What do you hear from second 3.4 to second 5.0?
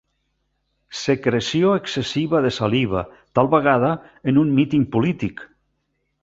tal vegada en un míting